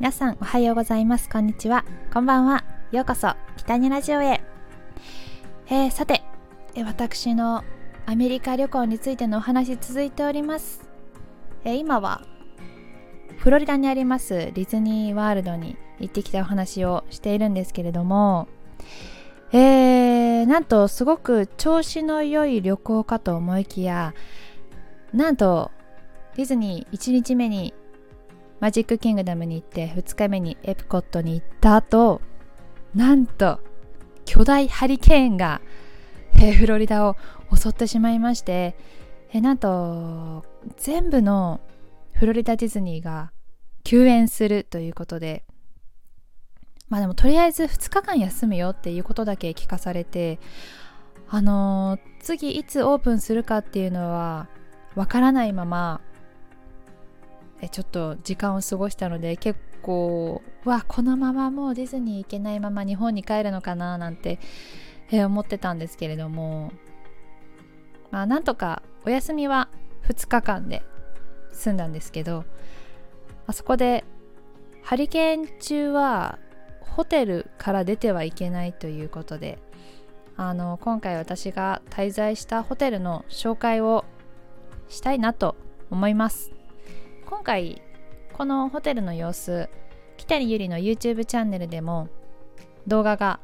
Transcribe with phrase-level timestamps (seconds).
[0.00, 1.28] 皆さんおはようございます。
[1.28, 1.84] こんにちは。
[2.10, 2.64] こんばんは。
[2.90, 3.34] ようこそ。
[3.58, 4.40] 北にラジオへ、
[5.66, 6.22] えー、さて
[6.86, 7.64] 私の
[8.06, 10.80] アメリカ旅行についてのお話続いております、
[11.64, 12.22] えー、今は
[13.36, 14.30] フロリダにあります。
[14.30, 18.48] ディズニーワールドに行ってきたお話をしているんですけれども。
[19.52, 24.14] えー、なんとすごく調子の良い旅行かと思いきや
[25.12, 25.70] なんと
[26.36, 27.74] ディズニー1日目に
[28.60, 32.20] マジックキングダムに行って2日目にエプコットに行った後
[32.94, 33.58] なんと
[34.26, 35.62] 巨大ハリケーンが、
[36.34, 37.16] えー、フロリダを
[37.54, 38.76] 襲ってしまいまして、
[39.32, 40.44] えー、なんと
[40.76, 41.60] 全部の
[42.12, 43.32] フロリダディズニーが
[43.82, 45.44] 休園するということで
[46.90, 50.38] まあでもとりあえず2日間休むよっていうことだけ聞かされて
[51.30, 54.48] あのー、次いつオープンするかっていうのは
[54.96, 56.02] わからないまま
[57.68, 64.38] ちょっと時間を過ごしたので結構わこのままもうディズニー行けないまま日本に帰るのかななんて、
[65.10, 66.72] え思ってたんですけれども
[68.10, 69.68] まあなんとかお休みは
[70.08, 70.82] 2日間で
[71.52, 72.44] 済んだんですけど
[73.46, 74.04] あそこで
[74.82, 76.38] ハリケーン中は
[76.80, 79.58] ホテルから出てはいけないということで
[80.36, 84.04] あの今回私が滞在したホテルの紹介を
[84.88, 85.56] したいなと
[85.90, 86.59] 思います。
[87.30, 87.80] 今回
[88.32, 89.70] このホテルの様子
[90.16, 92.08] 北里ゆりの YouTube チャンネルでも
[92.88, 93.38] 動画が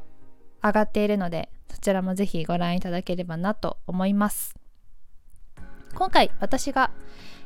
[0.61, 4.57] 上がっているのでそちらもぜひご覧いただければなと思います。
[5.95, 6.91] 今回私が、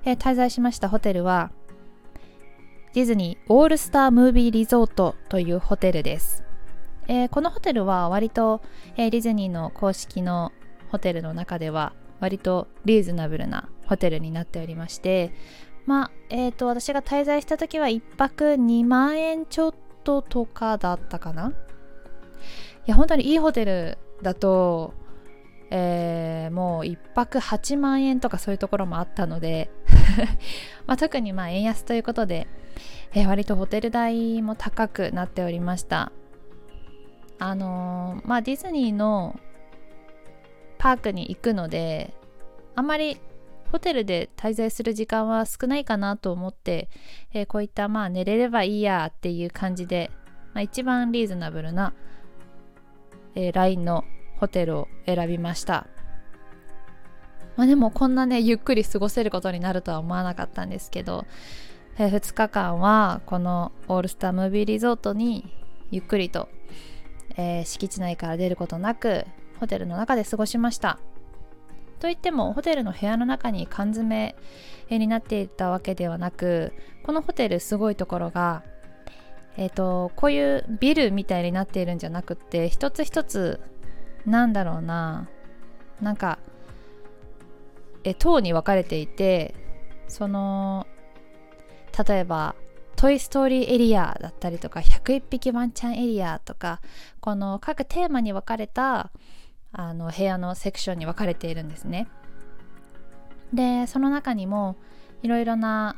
[0.04, 1.52] えー、滞在しましたホテルは
[2.94, 6.42] ディズニーオールスタームービーリゾートというホテルです、
[7.06, 8.62] えー、このホテルは割と、
[8.96, 10.52] えー、ディズニーの公式の
[10.90, 15.32] ホテルの中では割とリーズナブルなホテルになっておりまして
[15.90, 19.74] まあ、えっ、ー、と、私が滞在した時は1泊2万円ちょっ
[20.04, 21.48] ととかだったかな。
[21.48, 21.52] い
[22.86, 24.94] や、本当にいいホテルだと、
[25.72, 29.70] えー、もう1泊8万円とかそういうところもあったので
[30.86, 32.46] まあ、特にまあ円安ということで、
[33.12, 36.12] えー、割とホテル代も高くなっておりました。
[37.40, 39.40] あのー、まあディズニーの
[40.78, 42.14] パークに行くので
[42.76, 43.20] あんまり
[43.70, 46.88] ホテルで滞在する時間は少ないかなと思って、
[47.32, 50.10] えー、こういったまあ寝れればいいやっていう感じで、
[50.54, 51.92] まあ、一番リーズナブルな、
[53.34, 54.04] えー、ラインの
[54.38, 55.86] ホテルを選びました。
[57.56, 61.26] まあ、でもこんなねゆっくり過ごせることになるとは思わなかったんですけど、
[61.98, 65.52] えー、2日間はこのオールスタームービーリゾートに
[65.90, 66.48] ゆっくりと、
[67.36, 69.26] えー、敷地内から出ることなく
[69.58, 70.98] ホテルの中で過ごしました。
[72.00, 74.34] といってもホテルの部屋の中に缶詰
[74.88, 76.72] になっていたわけではなく
[77.04, 78.62] このホテルすごいところが
[79.56, 83.60] えっ、ー、とこういうビルみたいになっているんじゃなくって一つ一つ
[84.26, 85.28] なんだろうな。
[86.00, 86.38] なんか
[88.04, 89.54] え塔に分かれていて
[90.08, 90.86] その
[92.08, 92.54] 例えば
[92.96, 96.80] トイ・ストーリーエリアだったりとか101匹ワンちゃんエリアとか
[97.20, 99.10] この各テーマに分かれた
[99.72, 102.08] あの部屋のセクションに分かれているんですね。
[103.52, 104.76] でその中にも
[105.22, 105.96] いろいろな、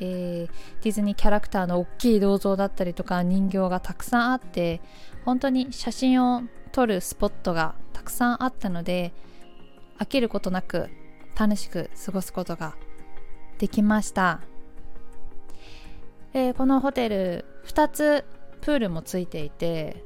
[0.00, 0.50] えー、
[0.82, 4.80] ディズニーキャラクターの大きい銅像だったりとか人形がたくさんあって
[5.24, 9.12] 本当に写真を撮るスポットがたくさんあったので
[9.98, 10.88] 飽きることなく
[11.38, 12.74] 楽しく過ごすことが
[13.58, 14.40] できました、
[16.34, 18.24] えー、このホテル2つ
[18.60, 20.04] プールもついていて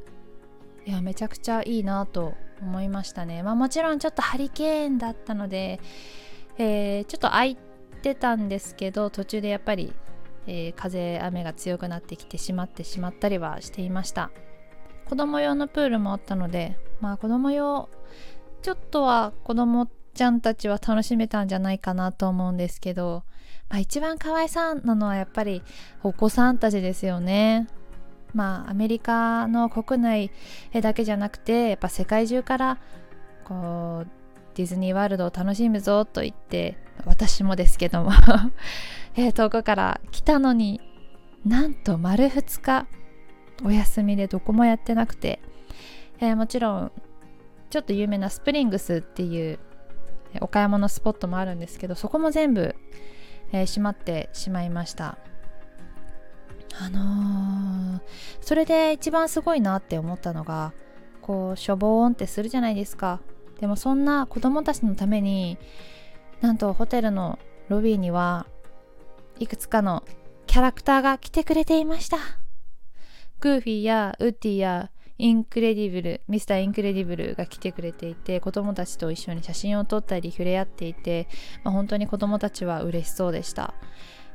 [0.87, 3.43] いやめちゃくちゃいいなと思いましたね。
[3.43, 5.81] まあもちろんちょっとハリケーンだったので、
[6.59, 7.57] えー、ちょっと空い
[8.03, 9.93] てたんですけど途中でやっぱり、
[10.47, 14.31] えー、風雨が強くなってきてしまってしまったりはしていました。
[15.09, 17.89] 子供用のプールもあったのでまあ子供用
[18.63, 23.25] ちょっとは子供ちゃんたちは楽しめたんじゃないかなと思うんですけど、
[23.69, 25.63] まあ、一番可愛さなのはやっぱり
[26.03, 27.69] お子さんたちですよね。
[28.37, 30.31] まあアメリカの国内
[30.73, 32.79] だけじゃなくてやっぱ世界中から
[33.45, 34.09] こう
[34.55, 38.11] ディズニーワールドを楽しむぞと言って私もですけども
[39.17, 40.83] え遠くから来たのに
[41.47, 42.87] なんと丸2日
[43.65, 45.41] お休みでどこもやってなくて、
[46.21, 46.93] えー、もちろん
[47.71, 49.59] ちょっと有名なスプリングスっていう
[50.43, 52.75] お買い物スポットもあるんですけどそこも全部、
[53.53, 55.17] えー、閉まってしまいました。
[56.79, 58.01] あのー、
[58.41, 60.73] それで一番すごいなって思ったのが
[61.23, 63.21] こうしょぼーんってするじゃないですか。
[63.61, 65.59] でもそんな子供たちのために
[66.41, 67.39] なんとホテルの
[67.69, 68.47] ロビーには
[69.39, 70.05] いくつかの
[70.47, 72.19] キャラクターが来てくれていました。
[73.41, 81.27] グーフィーやウッディやインクレディブルミスターインクレディブルが来てくれていて子供たちと一緒に写真を撮ったり触れ合っていて、
[81.65, 83.73] まあ、本当に子供たちは嬉しそうでした、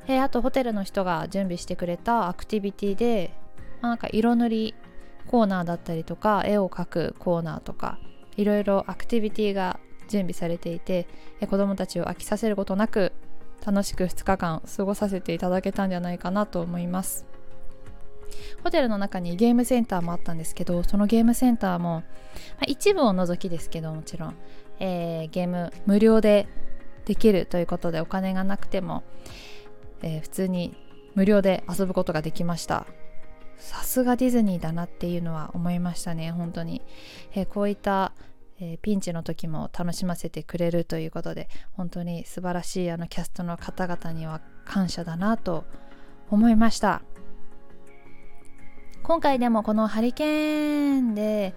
[0.08, 3.34] え、あとホテルの人が準備してくれたアクティビティで、
[3.82, 4.76] まあ、なんか色塗り
[5.28, 8.00] コーナーだったりとか絵を描くコーナーとか
[8.38, 11.08] いろいろアクティビティが準備されていて
[11.50, 13.14] 子どもたちを飽きさせることなく
[13.66, 17.26] 楽しく2日間過ごさせていただけたんじゃないかなと思います。
[18.64, 22.04] ホテルの中にゲームセンターもあったんですけどそのゲームセンターも、ま
[22.62, 24.36] あ、一部を除きですけどもちろん、
[24.80, 26.48] えー、ゲーム無料で
[27.06, 29.04] できるということでお金がなくても、
[30.02, 30.76] えー、普通に
[31.16, 32.86] 無料で遊ぶことができました。
[33.58, 36.32] さすがディズニーだなっていうのは思いましたね。
[36.32, 36.82] 本当に、
[37.34, 38.14] えー、こういった
[38.64, 45.66] えー、ピンチの時も楽しませてくれるということで本当に素晴らしいあのキャストの方々には感謝だなと
[46.30, 47.02] 思いました。
[49.04, 51.56] 今回でもこのハリケーンで、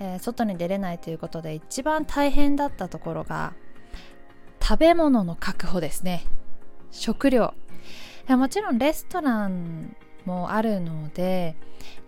[0.00, 3.54] えー、外に出れないということで一番大変だったところが
[4.62, 6.26] 食べ物の確保ですね。
[6.90, 7.54] 食料。
[8.28, 9.96] もちろんレストラン
[10.26, 11.56] もあるので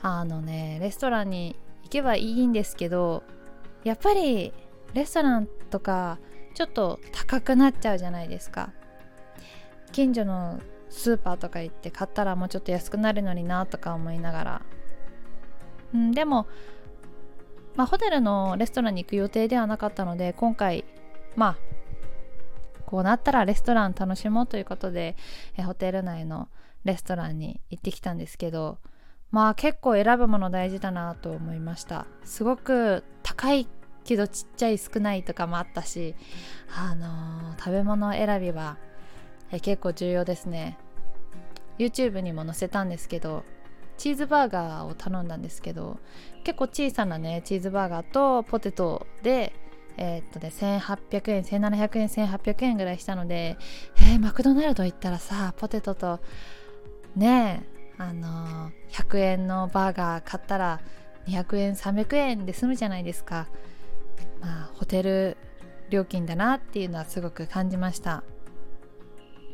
[0.03, 3.23] あのねレストランに行けばいいんですけど
[3.85, 4.53] やっぱり
[4.93, 6.19] レストランとか
[6.55, 8.73] ちょっと高くなっちゃうじゃないですか。
[9.93, 14.63] 近所のスーパーとか行って買ったらもうちょっと安くなるのになとか思いながら、
[15.95, 16.47] うん、でも、
[17.77, 20.85] まあ、ホテルのレストランに行く予定ではなかったので今回
[21.37, 21.57] まあ
[22.91, 25.17] こうなったらレストラン楽しもうということで
[25.57, 26.49] えホテル内の
[26.85, 28.79] レストランに行ってきたんですけど
[29.31, 32.07] まあ結構選ぶもの大事だなと思いました。
[32.25, 33.69] すごく高い
[34.03, 36.17] けどちっちゃい少ないとかもあったし
[36.75, 38.77] あのー、食べ物選びは
[39.53, 40.77] え結構重要ですね。
[41.79, 43.45] YouTube にも載せたんですけど
[43.99, 46.01] チーズバーガーを頼んだんですけど
[46.43, 49.53] 結構小さなねチーズバーガーとポテトで
[50.01, 53.57] えー、っとね1800円1700円1800円ぐらいしたので
[53.97, 56.19] えー、マクドナルド行ったらさポテトと
[57.15, 57.63] ね
[57.99, 60.81] えあのー、100円のバーガー買ったら
[61.27, 63.47] 200円300円で済むじゃないですか。
[64.41, 65.37] まあホテル
[65.91, 68.25] 料金だなっていうのはすごく感じました。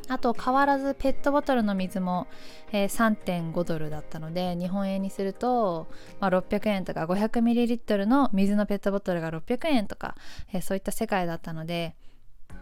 [0.09, 2.29] あと変わらずペットボトルの水も、
[2.73, 5.89] えー、3.5ドルだったので日本円にすると、
[6.21, 10.15] まあ、600円とか 500ml の水のペットボトルが600円とか、
[10.53, 11.97] えー、そういった世界だったので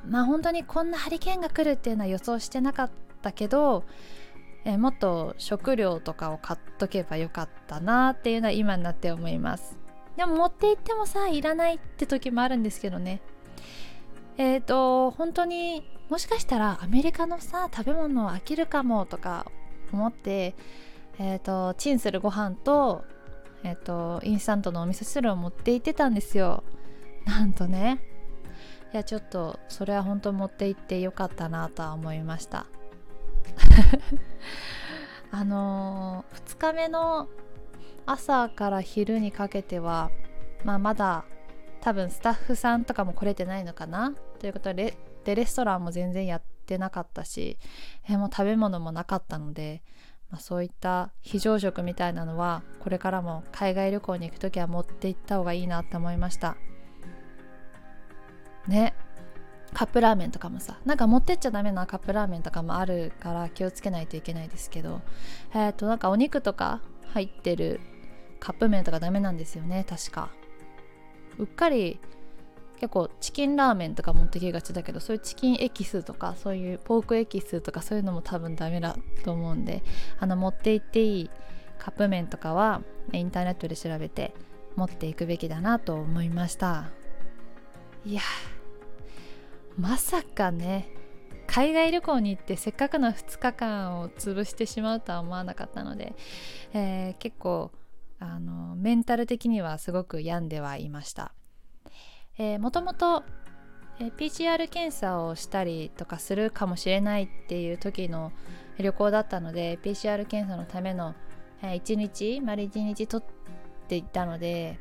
[0.08, 2.90] まあ本当にこんなハリケーンが来るっていうのは予想してなかっ
[3.22, 3.84] たけど、
[4.64, 9.78] えー、もっと食料とかを買っとけばよかったなっていうのは今になって思います。
[10.16, 13.20] でも持って行ってもさいらないって時もあるんですけどね。
[14.36, 19.50] えっ、ー、と本当にもしかしたらアメリカのさ食べ物飽きるかもとか
[19.92, 20.54] 思って
[21.18, 23.04] え、ー、とチンするご飯と
[23.62, 26.62] えっ、ー、とインスタントのお味噌汁を持って行ってたんですよ。
[27.24, 28.00] なんとね。
[28.92, 32.66] いやちょっとそれは本当持って行ってよかったなとは思いました。
[35.32, 37.28] あのー、2日目の
[38.06, 40.10] 朝から昼にかけては、
[40.64, 41.24] まあ、まだ
[41.84, 44.14] 多分スタッフさんとかも来れてないのかな？
[44.40, 44.96] ということで
[45.26, 47.58] レストランも全然やってなかったし
[48.08, 49.82] えもう食べ物もなかったので、
[50.30, 56.56] まあ、そういった非常食みたいなのはこれからも海外旅行に行く時は持って行った方がいいなって思いました。
[58.66, 58.94] ね。
[59.74, 65.02] カップラーメンとかもさなんか持ってっちゃダメなカップラーメンとかもあるから気をつけないといけないですけど
[65.52, 66.80] えっ、ー、となんかお肉とか
[67.12, 67.80] 入ってる
[68.40, 70.30] カップ麺とかダメなんですよね確か。
[71.38, 71.98] うっかり
[72.80, 79.82] 結構チキンラーメンとか持ってきがちだけどそういうチキンエキスとかそういうポークエキスとかそういうのも多分ダメだと思うんで
[80.18, 81.30] あの持って行っていい
[81.78, 84.34] カップ麺とかはインターネットで調べて
[84.76, 86.90] 持っていくべきだなと思いました。
[88.04, 88.20] いや
[89.78, 90.88] まさかね
[91.46, 96.14] 海外旅行に行ってせっかくの2日間を潰してしまうとは思わなかったので、
[96.72, 97.70] えー、結構
[98.24, 101.32] あのメンタル的にはすごく病んではいました。
[102.38, 103.22] えもともと
[104.00, 108.32] え PCR 検査をしたりとかするかもしれないっていう時の
[108.78, 111.14] 旅行だったので PCR 検査のための
[111.62, 114.78] え1日丸1日取っていったので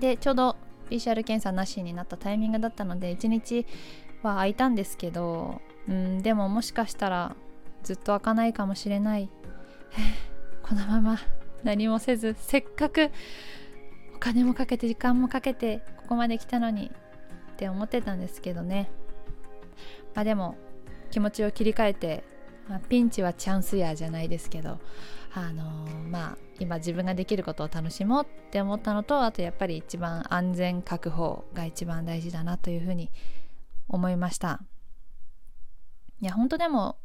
[0.00, 0.56] でちょうど
[0.90, 3.66] PCR 検査なしになったタイミングだったので1日
[4.22, 7.36] は空いたんですけどうんでももしかしたら
[7.82, 9.30] ずっと開かないかもしれない。
[10.62, 11.18] このまま
[11.64, 13.10] 何もせずせっかく
[14.14, 16.90] お金もかけて時間もかけてここまで来たのに
[17.52, 18.90] って思ってたんですけどね。
[20.14, 20.56] まあでも
[21.10, 22.24] 気持ちを切り替えて
[22.68, 24.78] まあ、ピンチはチャンスやじゃないですけど
[25.32, 25.64] あの
[26.08, 33.10] まあ今自分ができることを楽しもうって思ったのとあとやっぱり一番安全確保が一番大事だなというふうに
[33.88, 34.60] 思いました。
[36.20, 36.96] いや本当でも、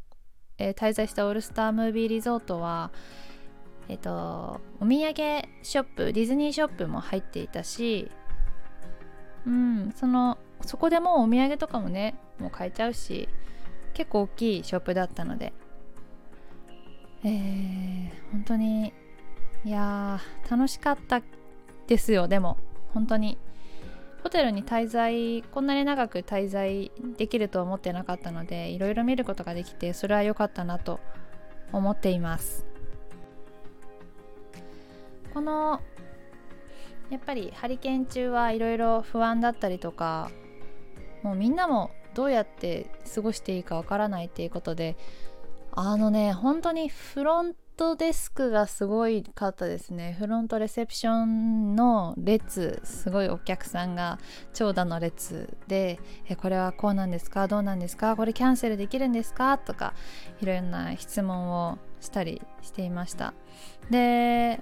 [0.57, 2.91] えー、滞在したオールスタームービーリゾートは
[3.89, 5.13] えっ、とお土産
[5.61, 8.09] ショップディズニーショップも入っていたし
[9.45, 13.27] うんそのそこでもうお土産とかもねもう買えちゃうし
[13.93, 15.53] 結構大きいショップだったので。
[17.25, 18.91] えー、本当に
[19.63, 21.21] いや楽しかった
[21.87, 22.57] ですよでも。
[22.93, 23.37] 本当に。
[24.23, 31.01] ホテルに滞在こんなに長く滞在できると思ってなかったのでいろいろ見ることができてそれは良かったなと
[31.73, 32.72] 思っています。
[35.33, 35.81] この
[37.09, 40.31] やっぱりハリケーン中はいろいろ不安だったりとか
[41.21, 44.95] もうみんなもどうやって過ごしていいかわからないっていうことで
[45.71, 50.15] あのね本当にフロントデスクがすごいかったですね。
[50.19, 54.19] フロントレセプションの列すごいお客さんが
[54.53, 55.99] 長蛇の列で
[56.29, 57.47] えこれはこうなんですか？
[57.47, 58.15] どうなんですか？
[58.15, 59.57] これキャンセルできるんですか？
[59.57, 59.95] とか
[60.39, 63.33] いろんな質問をしたりしていました。
[63.89, 64.61] で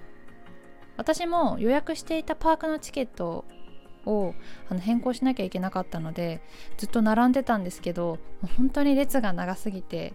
[1.02, 3.44] 私も予約していたパークのチケット
[4.06, 4.36] を
[4.70, 6.42] あの変更しなきゃいけなかったので
[6.78, 8.20] ずっと並んでたんですけど
[8.56, 10.14] 本当に列が長すぎて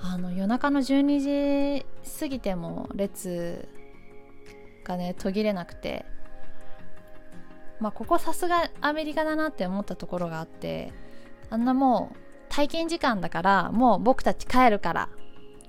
[0.00, 1.86] あの夜中の12時
[2.18, 3.68] 過ぎても列
[4.84, 6.06] がね途切れなくて
[7.78, 10.94] まあここさすがアメリカだなって思ったところがあって
[11.50, 12.16] あんなもう
[12.48, 15.08] 体験時間だからもう僕たち帰るから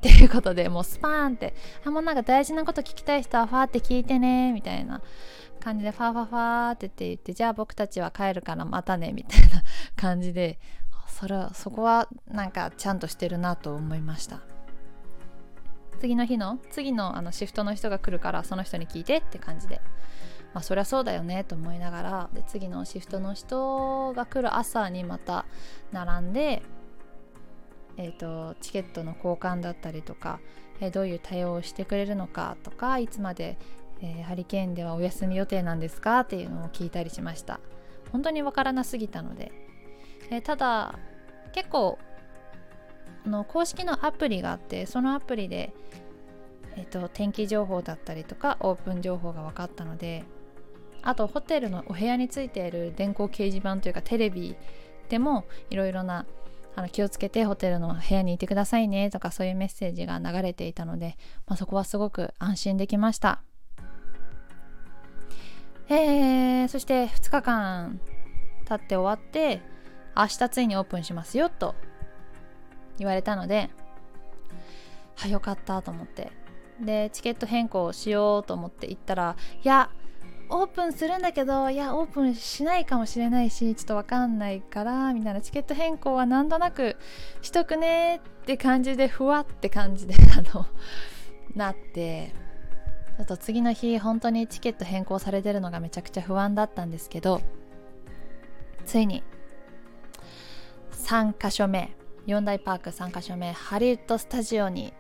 [0.06, 5.02] っていうことでもうスパーンってあもうなんか大事なこと聞きたい人はファーって聞いてねみたいな
[5.60, 9.64] 感じでファーファーファーって言ってじゃあ僕たちは帰るからまたねみたいな
[9.96, 10.60] 感じで
[11.08, 14.42] それはそこはなんかちゃんとしてるなと思いました。
[16.00, 19.82] 次の日の次のあのシフトの人が来るからその人に聞いてって感じで。
[20.54, 25.46] まあそりゃそうだよねと思いながらで次のシフトの人が来る朝にまた
[25.92, 26.64] 並んで
[27.98, 30.40] えーと、チケットの交換だったりとか、
[30.80, 33.58] えー、どういう対応をしてくれるのかとかいつまで、
[34.02, 37.60] えー、ハリケーンではお休み予定なんですかっていうのを聞いたりしました。
[38.12, 39.52] 本当にわからなすぎたので、
[40.30, 41.00] えー、ただ
[41.54, 41.98] 結構
[43.26, 45.74] の公式のアプリがあってそのアプリで、
[46.76, 50.24] えーと天気情報だったりとかオープン情報が分かったので
[51.06, 54.56] あとホテルのお部屋についている電光掲示板というかテレビ
[55.08, 56.26] でもいろいろな
[56.76, 61.18] あの気をつけてホテルの部屋にいてくださいねとかそういうメッセージが流れていたので、
[61.48, 63.42] まあ、そこはすごく安心できました。
[65.88, 68.00] えー、そして2日間
[68.68, 69.62] 経って終わって
[70.18, 71.76] 明日ついにオープンしますよと
[72.98, 73.70] 言われたので
[75.16, 76.32] はよかったと思って
[76.84, 79.92] でチケット変更しようと思って行ったらいや
[80.50, 85.42] オープンするんだけどいやオープンしないかもしれないしちょっとわかんないからみたいな。
[85.42, 86.98] チケット変更はなんとなく
[87.42, 90.66] しとくねって感じでふわって感じで あの
[91.56, 92.34] なって。
[93.18, 97.40] あと次の日本当にチケット変更されてるのがめちゃくちゃ不安だったんですけど
[98.86, 99.24] ついに
[100.92, 101.96] 3カ所目
[102.28, 104.94] 4大パーク3カ所目ハリウッドスタジオに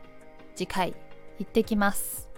[0.56, 0.96] 次回
[1.40, 2.30] 行ってきます。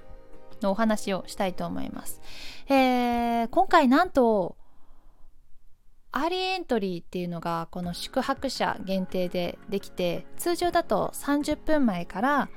[0.62, 2.22] のお話をしたいと思います。
[2.68, 4.56] えー、今回なんと
[6.12, 12.50] アーリーエントリーっていうのがこの宿泊者限定でできて通常だと30分前から、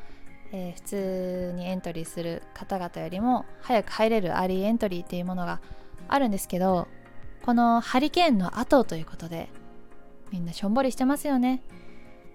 [0.52, 5.60] えー、普通にエントリーする方々よりも早く入れるアーリーエントリーっていうものが
[6.08, 6.88] あるんですけど
[7.42, 9.50] このハリケーンの後ということで
[10.30, 11.62] みんなしょんぼりしてますよね。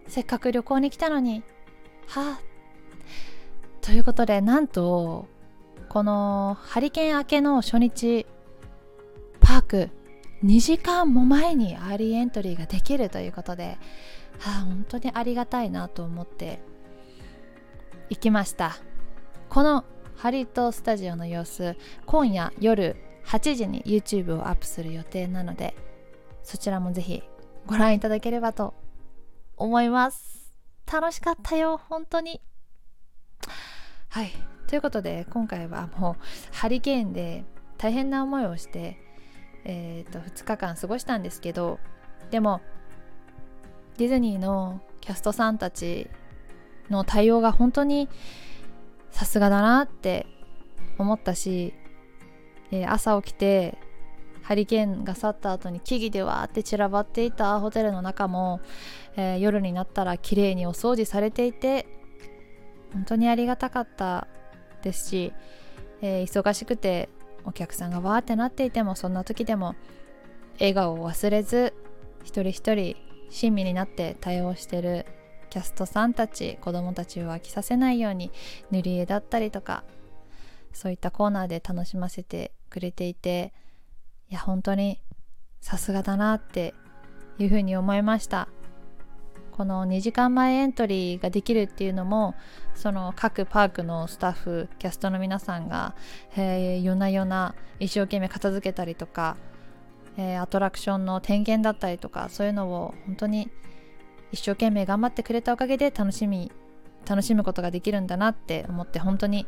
[0.07, 1.43] せっかく旅行に来たのに。
[2.07, 2.39] はあ
[3.81, 5.27] ということでなんと
[5.95, 8.25] このハリケーン明けの初日
[9.39, 9.89] パーク
[10.43, 13.77] 2時間も前にアーリーエントリーができるということで、
[14.39, 16.59] はあ、本当にありがたいなと思って
[18.09, 18.75] 行きました。
[19.47, 19.85] この
[20.17, 25.77] ハリットスタジオの様子今夜夜8時に YouTube をアップする予定なので
[26.43, 27.23] そちらもぜひ
[27.67, 28.73] ご覧いただければと
[29.55, 30.51] 思います。
[30.91, 32.41] 楽しかったよ本当に。
[34.15, 34.31] はい。
[34.67, 37.43] ということで今回はもうハリケーンで
[37.77, 38.97] 大変な思いをして、
[39.65, 41.79] えー、と2日間過ごしたんですけど
[42.31, 42.61] でも
[43.97, 46.09] ディズニーのキャストさんたち
[46.89, 48.07] の対応が本当に
[49.11, 50.27] さすがだなって
[50.97, 51.73] 思ったし、
[52.71, 53.77] えー、朝起きて
[54.43, 58.61] ハリケーンが去った後に木々でわーって散らばっていたホテルの中も、
[59.17, 62.04] えー、夜になったら綺麗にお掃除されていて
[62.95, 64.27] 本当にありがたかった
[64.81, 65.33] ですし、
[66.01, 67.09] えー、忙しくて
[67.43, 69.75] お客さんがわーってなっていてもそんな時でも
[70.59, 71.73] 笑顔を忘れず
[72.23, 72.95] 一人一人
[73.29, 75.05] 親身になって対応してる
[75.49, 78.31] キャストさんたち子供たちを飽きさせないように
[78.71, 79.83] 塗り絵だったりとか
[80.71, 83.53] そういったコーナーで楽しませてくれていて
[84.29, 85.01] いや本当に
[85.59, 86.73] さすがだなって
[87.39, 88.47] いうふうに思いました。
[89.55, 92.35] この2時間前エントリーができるっていうのも
[92.73, 95.95] その各パークのスタッフキャストの皆さんが、
[96.35, 99.37] えー、夜な夜な一生懸命片付けたりとか、
[100.17, 103.49] えー、アトラクションの点検だったりとかそういうのを本当に
[104.33, 106.51] 一生懸命頑張ってくれたおかげで楽しみ
[107.07, 109.47] 楽しむことができるんだなって思って本当に、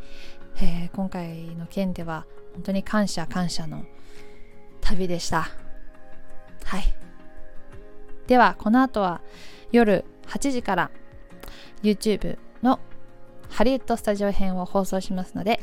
[0.61, 3.83] えー、今回の件では本当に感謝感謝の
[4.79, 5.49] 旅でした。
[6.63, 6.83] はい。
[8.27, 9.21] ではこの後は
[9.71, 10.91] 夜8時から
[11.81, 12.79] YouTube の
[13.49, 15.59] ハリウッドスタジオ編を放送しますので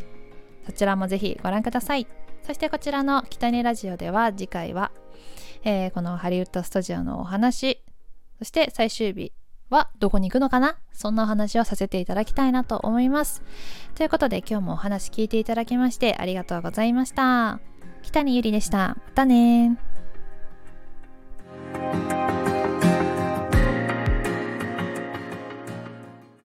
[0.67, 2.07] そちらもぜひご覧ください
[2.43, 4.91] そしてこちらの北にラジオでは次回は、
[5.63, 7.83] えー、このハリウッドスタジオのお話
[8.39, 9.33] そして最終日
[9.71, 10.77] はどこに行くのかな？
[10.93, 13.43] そんなお話をさせていただきたいなと思います。
[13.95, 17.61] ということで今日もお話聞いていただきましてありがとうございました。
[18.03, 18.97] 北にゆりでした。
[19.07, 19.79] またね